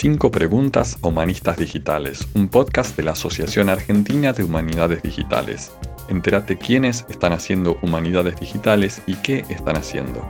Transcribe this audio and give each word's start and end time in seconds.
Cinco 0.00 0.30
Preguntas 0.30 0.96
a 1.02 1.08
Humanistas 1.08 1.58
Digitales, 1.58 2.26
un 2.34 2.48
podcast 2.48 2.96
de 2.96 3.02
la 3.02 3.10
Asociación 3.10 3.68
Argentina 3.68 4.32
de 4.32 4.42
Humanidades 4.42 5.02
Digitales. 5.02 5.72
Entérate 6.08 6.56
quiénes 6.56 7.04
están 7.10 7.34
haciendo 7.34 7.76
humanidades 7.82 8.40
digitales 8.40 9.02
y 9.04 9.16
qué 9.16 9.44
están 9.50 9.76
haciendo. 9.76 10.22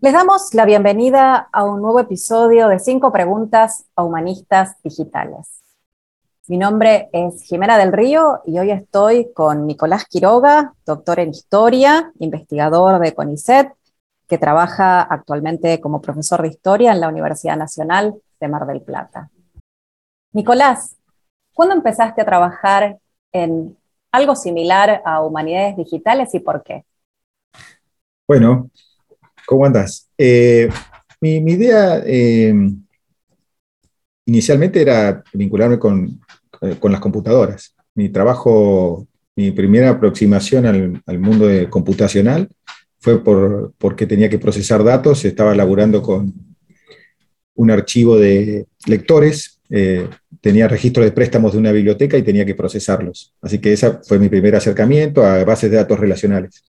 Les 0.00 0.12
damos 0.12 0.54
la 0.54 0.64
bienvenida 0.66 1.48
a 1.50 1.64
un 1.64 1.82
nuevo 1.82 1.98
episodio 1.98 2.68
de 2.68 2.78
Cinco 2.78 3.10
Preguntas 3.10 3.86
a 3.96 4.04
Humanistas 4.04 4.80
Digitales. 4.84 5.64
Mi 6.46 6.58
nombre 6.58 7.08
es 7.12 7.42
Jimena 7.42 7.76
del 7.76 7.92
Río 7.92 8.42
y 8.46 8.60
hoy 8.60 8.70
estoy 8.70 9.32
con 9.32 9.66
Nicolás 9.66 10.04
Quiroga, 10.04 10.74
doctor 10.86 11.18
en 11.18 11.30
Historia, 11.30 12.12
investigador 12.20 13.00
de 13.00 13.16
CONICET, 13.16 13.72
que 14.28 14.38
trabaja 14.38 15.02
actualmente 15.02 15.80
como 15.80 16.02
profesor 16.02 16.42
de 16.42 16.48
Historia 16.48 16.92
en 16.92 17.00
la 17.00 17.08
Universidad 17.08 17.56
Nacional 17.56 18.14
de 18.40 18.48
Mar 18.48 18.66
del 18.66 18.82
Plata. 18.82 19.30
Nicolás, 20.32 20.96
¿cuándo 21.54 21.74
empezaste 21.74 22.22
a 22.22 22.26
trabajar 22.26 22.98
en 23.32 23.76
algo 24.12 24.34
similar 24.34 25.02
a 25.04 25.22
Humanidades 25.22 25.76
Digitales 25.76 26.34
y 26.34 26.40
por 26.40 26.62
qué? 26.62 26.84
Bueno, 28.26 28.70
¿cómo 29.46 29.64
andas? 29.64 30.08
Eh, 30.18 30.68
mi, 31.20 31.36
idea 31.36 32.02
eh, 32.04 32.52
inicialmente 34.26 34.82
era 34.82 35.22
vincularme 35.32 35.78
con, 35.78 36.20
eh, 36.62 36.76
con, 36.80 36.90
las 36.90 37.00
computadoras. 37.00 37.74
Mi 37.94 38.08
trabajo, 38.08 39.06
mi 39.36 39.52
primera 39.52 39.90
aproximación 39.90 40.66
al, 40.66 41.02
al 41.06 41.18
mundo 41.18 41.46
computacional 41.70 42.48
fue 43.06 43.22
por, 43.22 43.72
porque 43.78 44.04
tenía 44.04 44.28
que 44.28 44.40
procesar 44.40 44.82
datos, 44.82 45.24
estaba 45.24 45.54
laburando 45.54 46.02
con 46.02 46.34
un 47.54 47.70
archivo 47.70 48.18
de 48.18 48.66
lectores, 48.88 49.60
eh, 49.70 50.08
tenía 50.40 50.66
registro 50.66 51.04
de 51.04 51.12
préstamos 51.12 51.52
de 51.52 51.58
una 51.58 51.70
biblioteca 51.70 52.18
y 52.18 52.24
tenía 52.24 52.44
que 52.44 52.56
procesarlos. 52.56 53.32
Así 53.40 53.60
que 53.60 53.72
ese 53.72 53.98
fue 54.02 54.18
mi 54.18 54.28
primer 54.28 54.56
acercamiento 54.56 55.24
a 55.24 55.44
bases 55.44 55.70
de 55.70 55.76
datos 55.76 56.00
relacionales. 56.00 56.64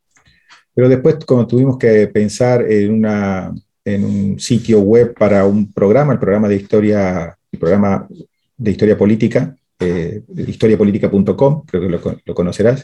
Pero 0.74 0.90
después, 0.90 1.24
como 1.24 1.48
tuvimos 1.48 1.78
que 1.78 2.08
pensar 2.08 2.70
en, 2.70 2.92
una, 2.92 3.54
en 3.86 4.04
un 4.04 4.38
sitio 4.38 4.82
web 4.82 5.14
para 5.18 5.46
un 5.46 5.72
programa, 5.72 6.12
el 6.12 6.20
programa 6.20 6.50
de 6.50 6.58
historia, 6.58 7.38
el 7.50 7.60
programa 7.60 8.10
de 8.58 8.72
historia 8.72 8.98
política, 8.98 9.56
eh, 9.80 10.22
historiapolitica.com, 10.36 11.64
creo 11.66 11.82
que 11.82 12.22
lo, 12.26 12.36
conocerás, 12.36 12.84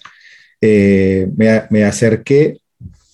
eh, 0.61 1.29
me, 1.35 1.83
acerqué 1.83 2.60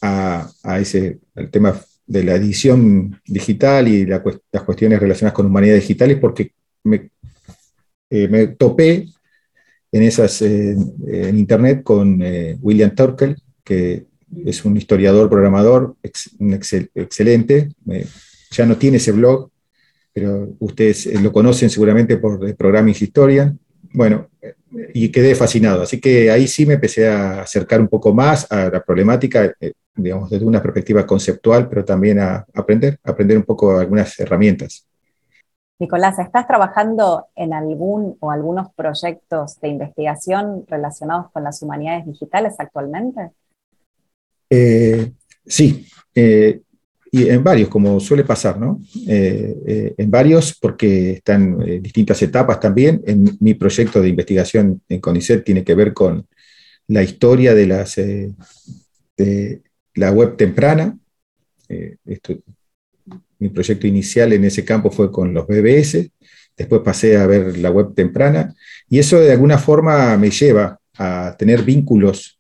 a, 0.08 0.80
ese, 0.80 1.20
al 1.36 1.50
tema 1.50 1.80
de 2.06 2.24
la 2.24 2.36
edición 2.36 3.20
digital 3.26 3.88
y 3.88 4.06
las 4.06 4.22
cuestiones 4.66 5.00
relacionadas 5.00 5.36
con 5.36 5.46
humanidades 5.46 5.82
digitales 5.82 6.18
porque 6.20 6.52
me, 6.84 7.10
eh, 8.10 8.28
me 8.28 8.48
topé 8.48 9.08
en, 9.92 10.04
esas, 10.04 10.42
en 10.42 11.38
internet 11.38 11.84
con 11.84 12.22
eh, 12.22 12.58
William 12.62 12.94
Turkel, 12.96 13.36
que 13.64 14.06
es 14.46 14.66
un 14.66 14.78
historiador, 14.78 15.30
programador 15.30 15.96
excelente. 16.04 17.70
ya 18.52 18.66
no 18.66 18.78
tiene 18.78 18.98
ese 18.98 19.12
blog, 19.12 19.50
pero 20.14 20.56
ustedes 20.60 21.06
eh, 21.06 21.20
lo 21.22 21.32
conocen 21.32 21.70
seguramente 21.70 22.18
por 22.18 22.56
Programming 22.56 22.96
Historian. 23.00 23.60
Bueno, 23.94 24.30
y 24.94 25.10
quedé 25.10 25.36
fascinado. 25.36 25.84
Así 25.84 26.00
que 26.00 26.30
ahí 26.30 26.48
sí 26.48 26.66
me 26.66 26.74
empecé 26.74 27.08
a 27.08 27.42
acercar 27.42 27.80
un 27.80 27.88
poco 27.88 28.14
más 28.14 28.52
a 28.52 28.70
la 28.70 28.84
problemática, 28.84 29.54
eh, 29.60 29.74
digamos, 29.98 30.30
desde 30.30 30.46
una 30.46 30.62
perspectiva 30.62 31.06
conceptual, 31.06 31.68
pero 31.68 31.84
también 31.84 32.20
a 32.20 32.46
aprender, 32.54 33.00
aprender 33.04 33.38
un 33.38 33.44
poco 33.44 33.78
algunas 33.78 34.20
herramientas. 34.20 34.88
Nicolás, 35.80 36.18
¿estás 36.18 36.48
trabajando 36.48 37.28
en 37.36 37.54
algún 37.54 38.18
o 38.20 38.32
algunos 38.32 38.74
proyectos 38.74 39.60
de 39.60 39.68
investigación 39.68 40.66
relacionados 40.68 41.32
con 41.32 41.44
las 41.44 41.62
humanidades 41.62 42.08
digitales 42.08 42.56
actualmente? 42.58 43.30
Eh, 44.50 45.12
sí, 45.46 45.86
eh, 46.16 46.62
y 47.12 47.30
en 47.30 47.44
varios, 47.44 47.70
como 47.70 48.00
suele 48.00 48.24
pasar, 48.24 48.60
¿no? 48.60 48.82
Eh, 49.08 49.94
en 49.98 50.10
varios, 50.10 50.58
porque 50.60 51.12
están 51.12 51.62
en 51.62 51.84
distintas 51.84 52.22
etapas 52.24 52.60
también. 52.60 53.02
En 53.06 53.38
mi 53.40 53.54
proyecto 53.54 54.02
de 54.02 54.10
investigación 54.10 54.82
en 54.90 55.00
CONICET 55.00 55.44
tiene 55.46 55.64
que 55.64 55.76
ver 55.76 55.94
con 55.94 56.26
la 56.88 57.04
historia 57.04 57.54
de, 57.54 57.68
las, 57.68 57.96
de 57.96 59.62
la 59.98 60.12
web 60.12 60.38
temprana. 60.38 60.98
mi 63.40 63.50
proyecto 63.50 63.86
inicial 63.86 64.34
en 64.34 64.46
ese 64.46 64.64
campo 64.66 64.90
fue 64.90 65.12
con 65.12 65.34
los 65.34 65.46
BBS, 65.46 66.10
después 66.56 66.82
pasé 66.84 67.18
a 67.18 67.28
ver 67.28 67.58
la 67.58 67.70
web 67.70 67.94
temprana, 67.94 68.56
y 68.90 69.00
eso 69.00 69.20
de 69.20 69.32
alguna 69.32 69.58
forma 69.58 70.18
me 70.18 70.32
lleva 70.32 70.80
a 70.98 71.36
tener 71.38 71.64
vínculos 71.64 72.40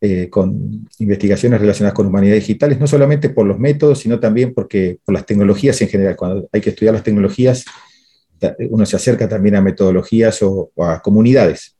eh, 0.00 0.28
con 0.28 0.86
investigaciones 0.98 1.60
relacionadas 1.60 1.94
con 1.94 2.06
humanidades 2.06 2.46
digitales, 2.46 2.78
no 2.78 2.86
solamente 2.86 3.30
por 3.30 3.46
los 3.46 3.58
métodos, 3.58 4.00
sino 4.00 4.20
también 4.20 4.52
porque, 4.52 4.98
por 5.04 5.14
las 5.14 5.24
tecnologías 5.24 5.80
en 5.80 5.88
general. 5.88 6.16
Cuando 6.16 6.48
hay 6.52 6.60
que 6.60 6.70
estudiar 6.70 6.94
las 6.94 7.04
tecnologías, 7.04 7.64
uno 8.68 8.84
se 8.84 8.96
acerca 8.96 9.28
también 9.28 9.56
a 9.56 9.62
metodologías 9.62 10.42
o, 10.42 10.70
a 10.76 11.00
comunidades. 11.00 11.76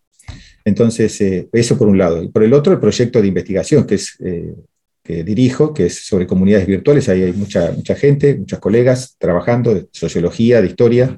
Entonces, 0.64 1.20
eh, 1.20 1.48
eso 1.52 1.76
por 1.76 1.88
un 1.88 1.98
lado. 1.98 2.22
Y 2.22 2.28
por 2.28 2.42
el 2.42 2.54
otro, 2.54 2.72
el 2.72 2.80
proyecto 2.80 3.20
de 3.20 3.28
investigación 3.28 3.86
que, 3.86 3.96
es, 3.96 4.16
eh, 4.20 4.54
que 5.04 5.22
dirijo, 5.22 5.72
que 5.72 5.86
es 5.86 6.06
sobre 6.06 6.26
comunidades 6.26 6.66
virtuales. 6.66 7.08
Ahí 7.08 7.22
hay 7.22 7.32
mucha, 7.32 7.70
mucha 7.70 7.94
gente, 7.94 8.36
muchos 8.36 8.58
colegas 8.58 9.16
trabajando 9.18 9.74
de 9.74 9.86
sociología, 9.92 10.60
de 10.60 10.66
historia, 10.66 11.16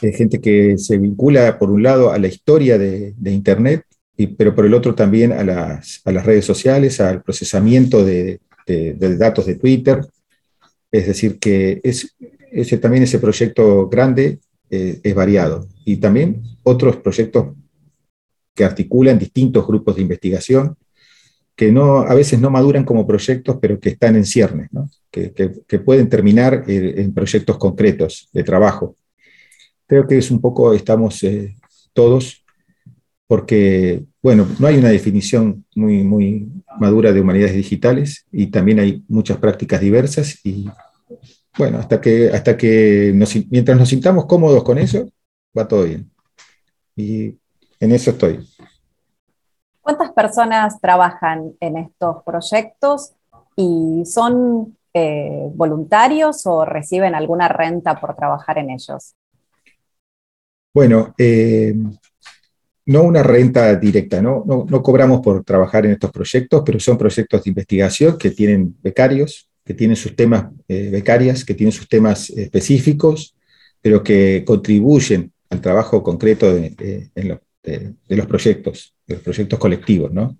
gente 0.00 0.40
que 0.40 0.78
se 0.78 0.98
vincula, 0.98 1.58
por 1.58 1.70
un 1.70 1.82
lado, 1.82 2.12
a 2.12 2.18
la 2.18 2.28
historia 2.28 2.78
de, 2.78 3.14
de 3.16 3.32
Internet 3.32 3.84
pero 4.26 4.54
por 4.54 4.66
el 4.66 4.74
otro 4.74 4.94
también 4.94 5.32
a 5.32 5.44
las, 5.44 6.02
a 6.04 6.12
las 6.12 6.26
redes 6.26 6.44
sociales, 6.44 7.00
al 7.00 7.22
procesamiento 7.22 8.04
de, 8.04 8.40
de, 8.66 9.16
datos 9.16 9.46
de 9.46 9.56
Twitter. 9.56 10.00
Es 10.90 11.06
decir, 11.06 11.38
que 11.38 11.80
es, 11.82 12.14
ese, 12.50 12.78
también 12.78 13.04
ese 13.04 13.18
proyecto 13.18 13.88
grande 13.88 14.40
eh, 14.68 15.00
es 15.02 15.14
variado. 15.14 15.68
Y 15.84 15.96
también 15.96 16.42
otros 16.62 16.96
proyectos 16.96 17.54
que 18.54 18.64
articulan 18.64 19.18
distintos 19.18 19.66
grupos 19.66 19.96
de 19.96 20.02
investigación 20.02 20.76
que 21.60 21.70
no, 21.70 21.98
a 21.98 22.14
veces 22.14 22.40
no 22.40 22.48
maduran 22.48 22.86
como 22.86 23.06
proyectos, 23.06 23.58
pero 23.60 23.78
que 23.78 23.90
están 23.90 24.16
en 24.16 24.24
ciernes, 24.24 24.72
¿no? 24.72 24.88
que, 25.10 25.30
que, 25.68 25.78
pueden 25.78 26.08
terminar 26.08 26.64
en, 26.66 27.12
proyectos 27.12 27.58
concretos 27.58 28.30
de 28.32 28.42
trabajo. 28.42 28.96
Creo 29.86 30.06
que 30.06 30.16
es 30.16 30.30
un 30.30 30.40
poco, 30.40 30.72
estamos 30.72 31.22
eh, 31.22 31.54
todos 31.92 32.46
porque, 33.26 34.04
bueno, 34.22 34.48
no 34.58 34.68
hay 34.68 34.78
una 34.78 34.88
definición 34.88 35.66
muy, 35.74 36.02
muy 36.02 36.48
madura 36.78 37.12
de 37.12 37.20
humanidades 37.20 37.56
digitales 37.56 38.24
y 38.32 38.46
también 38.46 38.78
hay 38.78 39.04
muchas 39.06 39.36
prácticas 39.36 39.82
diversas 39.82 40.40
y, 40.42 40.66
bueno, 41.58 41.76
hasta 41.76 42.00
que, 42.00 42.30
hasta 42.30 42.56
que 42.56 43.12
mientras 43.50 43.76
nos 43.76 43.90
sintamos 43.90 44.24
cómodos 44.24 44.64
con 44.64 44.78
eso, 44.78 45.10
va 45.54 45.68
todo 45.68 45.84
bien. 45.84 46.10
Y 46.96 47.34
en 47.80 47.92
eso 47.92 48.12
estoy. 48.12 48.40
¿Cuántas 49.90 50.12
personas 50.12 50.80
trabajan 50.80 51.54
en 51.58 51.76
estos 51.76 52.22
proyectos 52.24 53.10
y 53.56 54.04
son 54.06 54.78
eh, 54.94 55.48
voluntarios 55.52 56.46
o 56.46 56.64
reciben 56.64 57.16
alguna 57.16 57.48
renta 57.48 58.00
por 58.00 58.14
trabajar 58.14 58.58
en 58.58 58.70
ellos? 58.70 59.16
Bueno, 60.72 61.12
eh, 61.18 61.74
no 62.86 63.02
una 63.02 63.24
renta 63.24 63.74
directa, 63.74 64.22
¿no? 64.22 64.44
¿no? 64.46 64.80
cobramos 64.80 65.22
por 65.22 65.42
trabajar 65.42 65.86
en 65.86 65.92
estos 65.92 66.12
proyectos, 66.12 66.62
pero 66.64 66.78
son 66.78 66.96
proyectos 66.96 67.42
de 67.42 67.50
investigación 67.50 68.16
que 68.16 68.30
tienen 68.30 68.76
becarios, 68.80 69.50
que 69.64 69.74
tienen 69.74 69.96
sus 69.96 70.14
temas 70.14 70.52
eh, 70.68 70.90
becarias, 70.90 71.44
que 71.44 71.54
tienen 71.54 71.72
sus 71.72 71.88
temas 71.88 72.30
específicos, 72.30 73.34
pero 73.82 74.04
que 74.04 74.44
contribuyen 74.46 75.32
al 75.48 75.60
trabajo 75.60 76.00
concreto 76.04 76.54
de, 76.54 77.10
los 78.06 78.26
proyectos, 78.26 78.94
los 79.14 79.22
proyectos 79.22 79.58
colectivos, 79.58 80.12
¿no? 80.12 80.36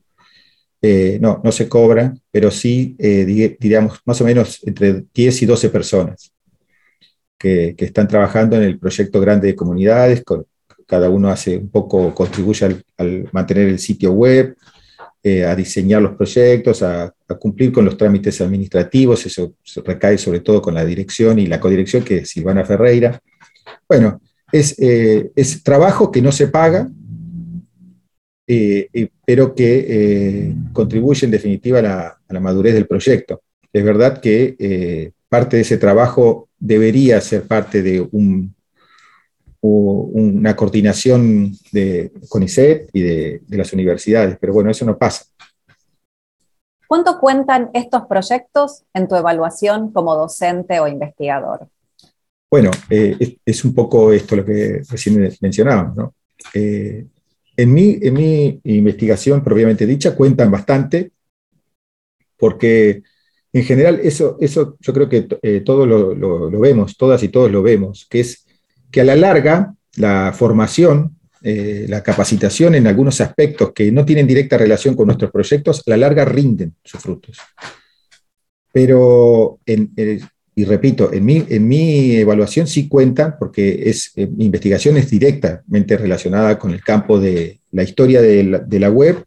Eh, 0.82 1.18
no, 1.20 1.40
no 1.44 1.52
se 1.52 1.68
cobra, 1.68 2.14
pero 2.30 2.50
sí, 2.50 2.96
eh, 2.98 3.56
diríamos, 3.60 4.00
más 4.06 4.20
o 4.20 4.24
menos 4.24 4.60
entre 4.64 5.04
10 5.12 5.42
y 5.42 5.46
12 5.46 5.68
personas 5.68 6.32
que, 7.36 7.74
están 7.78 8.08
trabajando 8.08 8.56
en 8.56 8.62
el 8.62 8.78
proyecto 8.78 9.20
grande 9.20 9.48
de 9.48 9.56
comunidades, 9.56 10.22
cada 10.86 11.10
uno 11.10 11.28
hace 11.28 11.56
un 11.56 11.70
poco, 11.70 12.14
contribuye 12.14 12.82
al, 12.96 13.28
mantener 13.32 13.68
el 13.68 13.78
sitio 13.78 14.12
web, 14.12 14.56
eh, 15.22 15.44
a 15.44 15.54
diseñar 15.54 16.00
los 16.00 16.16
proyectos, 16.16 16.82
a, 16.82 17.14
cumplir 17.38 17.72
con 17.72 17.84
los 17.84 17.96
trámites 17.96 18.40
administrativos, 18.40 19.24
eso 19.24 19.54
recae 19.84 20.18
sobre 20.18 20.40
todo 20.40 20.60
con 20.60 20.74
la 20.74 20.84
dirección 20.84 21.38
y 21.38 21.46
la 21.46 21.60
codirección, 21.60 22.02
que 22.02 22.18
es 22.18 22.30
Silvana 22.30 22.64
Ferreira. 22.64 23.20
Bueno, 23.88 24.20
es, 24.50 25.62
trabajo 25.62 26.10
que 26.10 26.22
no 26.22 26.32
se 26.32 26.48
paga, 26.48 26.90
pero 29.24 29.54
que 29.54 30.54
contribuye 30.72 31.24
en 31.24 31.30
definitiva 31.30 31.78
a 31.78 31.82
la, 31.82 32.06
a 32.06 32.32
la, 32.32 32.40
madurez 32.40 32.74
del 32.74 32.86
proyecto. 32.86 33.42
Es 33.72 33.84
verdad 33.84 34.20
que 34.20 35.12
parte 35.28 35.56
de 35.56 35.62
ese 35.62 35.78
trabajo 35.78 36.48
debería 36.58 37.20
ser 37.20 37.44
parte 37.44 37.82
de 37.82 38.00
un, 38.00 38.54
una 39.60 40.56
coordinación 40.56 41.52
de 41.72 42.12
CONICET 42.28 42.90
y 42.92 43.02
de, 43.02 43.42
de 43.46 43.56
las 43.56 43.72
universidades, 43.72 44.36
pero 44.40 44.52
bueno, 44.52 44.70
eso 44.70 44.84
no 44.84 44.96
pasa. 44.96 45.24
¿Cuánto 46.90 47.20
cuentan 47.20 47.70
estos 47.72 48.06
proyectos 48.06 48.82
en 48.94 49.06
tu 49.06 49.14
evaluación 49.14 49.92
como 49.92 50.16
docente 50.16 50.80
o 50.80 50.88
investigador? 50.88 51.68
Bueno, 52.50 52.72
eh, 52.90 53.38
es, 53.44 53.64
un 53.64 53.72
poco 53.72 54.12
esto 54.12 54.34
lo 54.34 54.44
que 54.44 54.82
recién 54.90 55.32
mencionábamos. 55.40 55.96
¿no? 55.96 56.14
Eh, 56.52 57.06
en, 57.62 57.72
mi, 57.72 57.98
en 58.00 58.60
investigación 58.64 59.42
propiamente 59.42 59.86
dicha 59.86 60.14
cuentan 60.14 60.50
bastante, 60.50 61.12
porque 62.36 63.02
en 63.52 63.64
general 63.64 64.00
eso, 64.02 64.36
eso 64.40 64.76
yo 64.80 64.92
creo 64.92 65.08
que 65.08 65.26
eh, 65.42 65.60
todos 65.60 65.86
lo, 65.86 66.60
vemos, 66.60 66.96
todas 66.96 67.22
y 67.22 67.28
todos 67.28 67.50
lo 67.50 67.62
vemos, 67.62 68.06
que 68.08 68.20
es 68.20 68.46
que 68.90 69.00
a 69.00 69.04
la 69.04 69.16
larga 69.16 69.74
la 69.96 70.32
formación, 70.32 71.16
la 71.42 72.02
capacitación 72.02 72.74
en 72.74 72.86
algunos 72.86 73.20
aspectos 73.20 73.72
que 73.72 73.90
no 73.90 74.04
tienen 74.04 74.26
directa 74.26 74.58
relación 74.58 74.94
con 74.94 75.06
nuestros 75.06 75.30
proyectos, 75.30 75.80
a 75.80 75.90
la 75.90 75.96
larga 75.96 76.24
rinden 76.24 76.74
sus 76.84 77.00
frutos. 77.00 77.38
Pero 78.72 79.58
en, 79.66 79.90
y 80.60 80.64
repito, 80.64 81.10
en 81.10 81.24
mi, 81.24 81.42
en 81.48 81.66
mi 81.66 82.16
evaluación 82.16 82.66
sí 82.66 82.86
cuenta, 82.86 83.38
porque 83.38 83.84
es, 83.86 84.12
eh, 84.14 84.28
investigación 84.40 84.98
es 84.98 85.08
directamente 85.08 85.96
relacionada 85.96 86.58
con 86.58 86.72
el 86.72 86.82
campo 86.82 87.18
de 87.18 87.60
la 87.72 87.82
historia 87.82 88.20
de 88.20 88.78
la, 88.78 88.90
web 88.90 89.24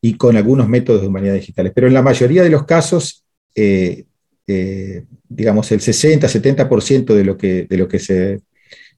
y 0.00 0.16
con 0.16 0.36
algunos 0.36 0.68
métodos 0.68 1.00
de 1.00 1.08
humanidades 1.08 1.40
digitales. 1.40 1.72
Pero 1.74 1.88
en 1.88 1.94
la 1.94 2.02
mayoría 2.02 2.44
de 2.44 2.50
los 2.50 2.64
casos, 2.64 3.24
eh, 3.56 4.04
eh, 4.46 5.02
digamos, 5.28 5.72
el 5.72 5.80
60-70% 5.80 7.12
de, 7.12 7.24
lo 7.24 7.36
que, 7.36 7.66
de 7.68 7.76
lo 7.76 7.88
que 7.88 7.98
se, 7.98 8.38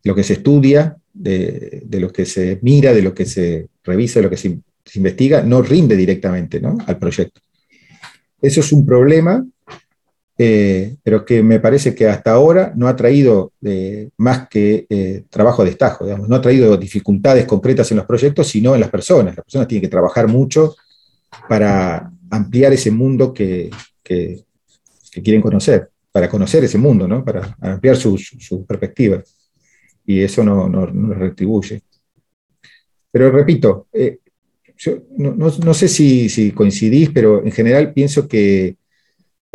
lo 0.02 0.14
que 0.14 0.22
se 0.22 0.34
estudia, 0.34 0.98
de, 1.14 1.82
lo 1.92 2.12
que 2.12 2.26
se 2.26 2.58
mira, 2.60 2.92
de 2.92 3.00
lo 3.00 3.14
que 3.14 3.24
se 3.24 3.68
revisa, 3.82 4.18
de 4.18 4.24
lo 4.24 4.30
que 4.30 4.36
se, 4.36 4.58
investiga, 4.96 5.42
no 5.42 5.62
rinde 5.62 5.96
directamente 5.96 6.60
al 6.86 6.98
proyecto. 6.98 7.40
Eso 8.42 8.60
es 8.60 8.70
un 8.70 8.84
problema 8.84 9.46
eh, 10.36 10.96
pero 11.04 11.24
que 11.24 11.44
me 11.44 11.60
parece 11.60 11.94
que 11.94 12.08
hasta 12.08 12.32
ahora 12.32 12.72
no 12.74 12.88
ha 12.88 12.96
traído 12.96 13.52
eh, 13.62 14.10
más 14.16 14.48
que 14.48 14.84
eh, 14.90 15.24
trabajo 15.30 15.62
de 15.62 15.70
estajo, 15.70 16.04
digamos, 16.04 16.28
no 16.28 16.34
ha 16.34 16.40
traído 16.40 16.76
dificultades 16.76 17.46
concretas 17.46 17.90
en 17.92 17.98
los 17.98 18.06
proyectos, 18.06 18.48
sino 18.48 18.74
en 18.74 18.80
las 18.80 18.90
personas. 18.90 19.36
Las 19.36 19.44
personas 19.44 19.68
tienen 19.68 19.82
que 19.82 19.88
trabajar 19.88 20.26
mucho 20.26 20.74
para 21.48 22.10
ampliar 22.30 22.72
ese 22.72 22.90
mundo 22.90 23.32
que, 23.32 23.70
que, 24.02 24.44
quieren 25.22 25.40
conocer, 25.40 25.90
para 26.10 26.28
conocer 26.28 26.64
ese 26.64 26.78
mundo, 26.78 27.06
¿no? 27.06 27.24
para 27.24 27.56
ampliar 27.60 27.96
su, 27.96 28.18
su, 28.18 28.66
perspectiva. 28.66 29.22
Y 30.04 30.20
eso 30.20 30.42
no, 30.42 30.68
no, 30.68 30.86
no 30.86 31.14
retribuye. 31.14 31.80
Pero 33.12 33.30
repito, 33.30 33.86
yo 34.76 34.98
no, 35.16 35.32
no, 35.36 35.74
sé 35.74 35.86
si, 35.86 36.28
si 36.28 36.50
coincidís, 36.50 37.10
pero 37.10 37.44
en 37.44 37.52
general 37.52 37.92
pienso 37.92 38.26
que 38.26 38.76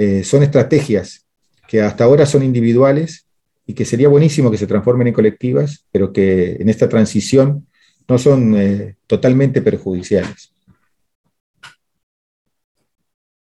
eh, 0.02 0.24
son 0.24 0.44
estrategias 0.44 1.28
que 1.68 1.82
hasta 1.82 2.06
ahora 2.06 2.26
son 2.26 2.42
individuales 2.42 3.28
y 3.66 3.74
que 3.74 3.84
sería 3.84 4.08
buenísimo 4.08 4.50
que 4.50 4.58
se 4.58 4.66
transformen 4.66 5.08
en 5.08 5.14
colectivas, 5.14 5.86
pero 5.92 6.14
que 6.14 6.54
en 6.54 6.70
esta 6.70 6.88
transición 6.88 7.68
no 8.08 8.18
son 8.18 8.56
eh, 8.56 8.96
totalmente 9.08 9.62
perjudiciales. 9.62 10.54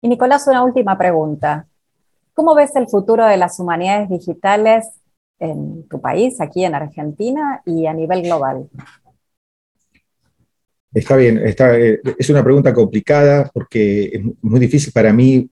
Y 0.01 0.07
Nicolás, 0.07 0.47
una 0.47 0.63
última 0.63 0.97
pregunta. 0.97 1.67
¿Cómo 2.35 2.55
ves 2.55 2.77
el 2.77 2.87
futuro 2.87 3.27
de 3.27 3.37
las 3.37 3.59
humanidades 3.59 4.09
digitales 4.09 4.87
en 5.41 5.89
tu 5.89 6.01
país, 6.01 6.41
aquí 6.41 6.65
en 6.65 6.77
Argentina 6.77 7.63
y 7.67 7.87
a 7.87 7.93
nivel 7.93 8.23
global? 8.23 8.69
Está 10.93 11.17
bien, 11.17 11.41
eh, 11.45 12.01
es 12.17 12.31
una 12.31 12.45
pregunta 12.45 12.73
complicada 12.73 13.51
porque 13.53 14.05
es 14.05 14.23
muy 14.41 14.61
difícil 14.61 14.93
para 14.93 15.13
mí 15.13 15.51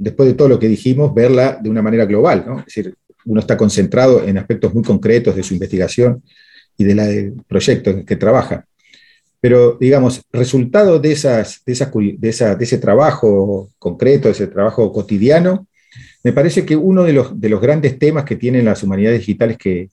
después 0.00 0.28
de 0.28 0.34
todo 0.34 0.48
lo 0.48 0.58
que 0.58 0.68
dijimos, 0.68 1.14
verla 1.14 1.58
de 1.62 1.68
una 1.68 1.82
manera 1.82 2.06
global. 2.06 2.44
¿no? 2.46 2.58
Es 2.60 2.64
decir, 2.66 2.94
uno 3.26 3.40
está 3.40 3.56
concentrado 3.56 4.24
en 4.24 4.38
aspectos 4.38 4.72
muy 4.74 4.82
concretos 4.82 5.36
de 5.36 5.42
su 5.42 5.54
investigación 5.54 6.22
y 6.76 6.84
de 6.84 6.94
del 6.94 7.34
proyecto 7.46 7.90
en 7.90 8.06
que 8.06 8.16
trabaja. 8.16 8.64
Pero, 9.40 9.76
digamos, 9.78 10.22
resultado 10.32 10.98
de, 10.98 11.12
ese 11.12 12.78
trabajo 12.78 13.70
concreto, 13.78 14.28
de 14.28 14.32
ese 14.32 14.46
trabajo 14.46 14.90
cotidiano, 14.92 15.66
me 16.24 16.32
parece 16.32 16.64
que 16.64 16.76
uno 16.76 17.04
de 17.04 17.12
los, 17.12 17.38
de 17.38 17.48
los 17.48 17.60
grandes 17.60 17.98
temas 17.98 18.24
que 18.24 18.36
tienen 18.36 18.64
las 18.64 18.82
humanidades 18.82 19.20
digitales 19.20 19.58
que, 19.58 19.90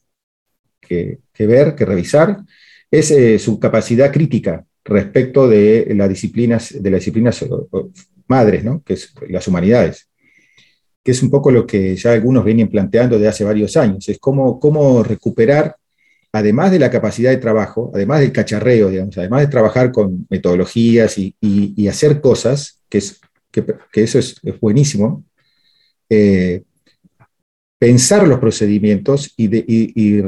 que, 0.79 1.19
ver, 1.39 1.75
que 1.75 1.85
revisar, 1.85 2.37
es 2.89 3.11
eh, 3.11 3.39
su 3.39 3.59
capacidad 3.59 4.11
crítica 4.11 4.65
respecto 4.85 5.49
de 5.49 5.91
las 5.95 6.07
disciplinas, 6.07 6.73
de 6.81 6.89
las 6.89 7.01
disciplinas 7.01 7.43
madres, 8.27 8.63
¿no? 8.63 8.81
que 8.83 8.93
es 8.93 9.13
las 9.29 9.47
humanidades, 9.47 10.09
que 11.03 11.11
es 11.11 11.23
un 11.23 11.29
poco 11.29 11.51
lo 11.51 11.65
que 11.65 11.95
ya 11.95 12.11
algunos 12.11 12.43
vienen 12.43 12.67
planteando 12.67 13.17
de 13.17 13.27
hace 13.27 13.43
varios 13.43 13.77
años, 13.77 14.07
es 14.09 14.19
cómo, 14.19 14.59
cómo 14.59 15.03
recuperar, 15.03 15.75
además 16.31 16.71
de 16.71 16.79
la 16.79 16.91
capacidad 16.91 17.31
de 17.31 17.37
trabajo, 17.37 17.91
además 17.93 18.19
del 18.19 18.31
cacharreo, 18.31 18.89
digamos, 18.89 19.17
además 19.17 19.41
de 19.41 19.47
trabajar 19.47 19.91
con 19.91 20.27
metodologías 20.29 21.17
y, 21.17 21.35
y, 21.39 21.87
hacer 21.87 22.19
cosas, 22.19 22.81
que, 22.89 22.97
es, 22.97 23.19
que, 23.51 23.63
eso 23.93 24.19
es, 24.19 24.41
buenísimo, 24.59 25.23
eh, 26.09 26.63
pensar 27.79 28.27
los 28.27 28.39
procedimientos 28.39 29.33
y, 29.37 29.47
de, 29.47 29.63
y, 29.67 30.23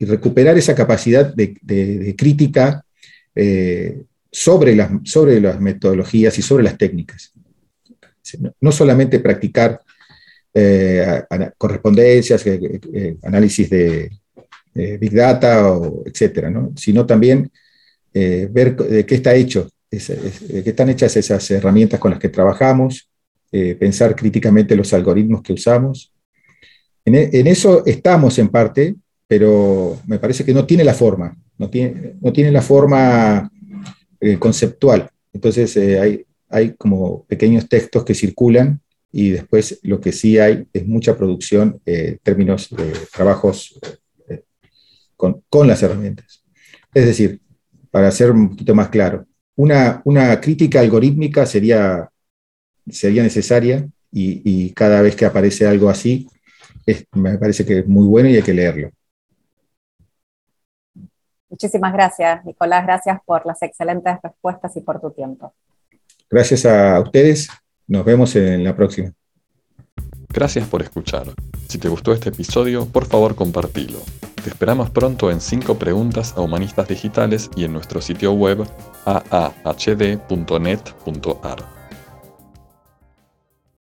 recuperar 0.00 0.56
esa 0.56 0.74
capacidad 0.74 1.34
de, 1.34 1.56
de 1.60 2.14
crítica 2.16 2.84
eh, 3.40 4.02
sobre 4.30 4.74
las, 4.74 4.90
sobre 5.04 5.40
las 5.40 5.60
metodologías 5.60 6.38
y 6.38 6.42
sobre 6.42 6.64
las 6.64 6.76
técnicas. 6.76 7.32
No 8.60 8.72
solamente 8.72 9.20
practicar 9.20 9.80
eh, 10.52 11.22
correspondencias, 11.56 12.46
eh, 12.46 13.16
análisis 13.22 13.70
de 13.70 14.10
Big 14.74 15.12
Data, 15.12 15.76
etcétera, 16.04 16.52
sino 16.76 17.04
también 17.04 17.50
ver 18.12 18.76
de 18.76 19.04
qué 19.04 19.16
está 19.16 19.34
hecho, 19.34 19.68
qué 19.90 20.62
están 20.64 20.88
hechas 20.90 21.16
esas 21.16 21.50
herramientas 21.50 21.98
con 21.98 22.10
las 22.10 22.20
que 22.20 22.28
trabajamos, 22.28 23.10
pensar 23.50 24.14
críticamente 24.14 24.76
los 24.76 24.92
algoritmos 24.92 25.42
que 25.42 25.52
usamos. 25.52 26.12
En, 27.04 27.14
en, 27.14 27.46
eso 27.46 27.84
estamos 27.86 28.38
en 28.38 28.48
parte, 28.48 28.94
pero 29.26 30.00
me 30.06 30.18
parece 30.18 30.44
que 30.44 30.54
no 30.54 30.64
tiene 30.64 30.84
la 30.84 30.94
forma 30.94 31.36
no 31.58 31.68
tiene, 31.68 32.14
no 32.20 32.32
tiene 32.32 32.52
la 32.52 32.62
forma 32.62 33.50
eh, 34.20 34.38
conceptual. 34.38 35.10
Entonces 35.32 35.76
eh, 35.76 36.00
hay, 36.00 36.26
hay 36.48 36.74
como 36.74 37.24
pequeños 37.24 37.68
textos 37.68 38.04
que 38.04 38.14
circulan 38.14 38.80
y 39.12 39.30
después 39.30 39.78
lo 39.82 40.00
que 40.00 40.12
sí 40.12 40.38
hay 40.38 40.66
es 40.72 40.86
mucha 40.86 41.16
producción 41.16 41.80
eh, 41.86 42.08
en 42.08 42.18
términos 42.18 42.68
de 42.70 42.92
trabajos 43.14 43.78
con, 45.16 45.42
con, 45.48 45.66
las 45.66 45.82
herramientas. 45.82 46.44
Es 46.94 47.06
decir, 47.06 47.40
para 47.90 48.10
ser 48.10 48.30
un 48.30 48.50
poquito 48.50 48.74
más 48.74 48.88
claro, 48.88 49.26
una, 49.56 50.02
una 50.04 50.40
crítica 50.40 50.80
algorítmica 50.80 51.46
sería, 51.46 52.08
sería 52.88 53.22
necesaria 53.22 53.88
y, 54.12 54.42
y, 54.44 54.70
cada 54.72 55.02
vez 55.02 55.16
que 55.16 55.24
aparece 55.24 55.66
algo 55.66 55.90
así, 55.90 56.28
me 57.12 57.36
parece 57.38 57.64
que 57.64 57.80
es 57.80 57.86
muy 57.86 58.06
bueno 58.06 58.28
y 58.28 58.36
hay 58.36 58.42
que 58.42 58.54
leerlo. 58.54 58.90
Muchísimas 61.50 61.92
gracias, 61.92 62.44
Nicolás. 62.44 62.84
Gracias 62.84 63.20
por 63.24 63.46
las 63.46 63.62
excelentes 63.62 64.18
respuestas 64.22 64.76
y 64.76 64.80
por 64.80 65.00
tu 65.00 65.10
tiempo. 65.10 65.54
Gracias 66.30 66.66
a 66.66 67.00
ustedes. 67.00 67.48
Nos 67.86 68.04
vemos 68.04 68.36
en 68.36 68.62
la 68.64 68.76
próxima. 68.76 69.12
Gracias 70.28 70.68
por 70.68 70.82
escuchar. 70.82 71.28
Si 71.68 71.78
te 71.78 71.88
gustó 71.88 72.12
este 72.12 72.28
episodio, 72.28 72.84
por 72.86 73.06
favor 73.06 73.34
compartilo. 73.34 73.98
Te 74.42 74.50
esperamos 74.50 74.90
pronto 74.90 75.30
en 75.30 75.40
5 75.40 75.78
preguntas 75.78 76.34
a 76.36 76.42
humanistas 76.42 76.86
digitales 76.86 77.50
y 77.56 77.64
en 77.64 77.72
nuestro 77.72 78.02
sitio 78.02 78.34
web 78.34 78.66
aahd.net.ar. 79.06 80.18